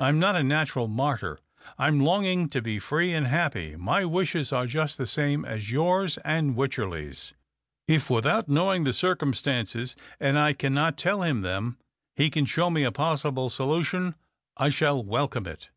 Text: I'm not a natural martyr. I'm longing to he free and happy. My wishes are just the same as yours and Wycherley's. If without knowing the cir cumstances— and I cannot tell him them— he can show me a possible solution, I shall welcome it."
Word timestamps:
I'm 0.00 0.18
not 0.18 0.34
a 0.34 0.42
natural 0.42 0.88
martyr. 0.88 1.38
I'm 1.78 2.00
longing 2.00 2.48
to 2.48 2.60
he 2.60 2.80
free 2.80 3.14
and 3.14 3.28
happy. 3.28 3.76
My 3.76 4.04
wishes 4.04 4.52
are 4.52 4.66
just 4.66 4.98
the 4.98 5.06
same 5.06 5.44
as 5.44 5.70
yours 5.70 6.18
and 6.24 6.56
Wycherley's. 6.56 7.34
If 7.86 8.10
without 8.10 8.48
knowing 8.48 8.82
the 8.82 8.92
cir 8.92 9.14
cumstances— 9.14 9.94
and 10.20 10.36
I 10.36 10.54
cannot 10.54 10.98
tell 10.98 11.22
him 11.22 11.42
them— 11.42 11.78
he 12.16 12.30
can 12.30 12.46
show 12.46 12.68
me 12.68 12.82
a 12.82 12.90
possible 12.90 13.48
solution, 13.48 14.16
I 14.56 14.70
shall 14.70 15.04
welcome 15.04 15.46
it." 15.46 15.70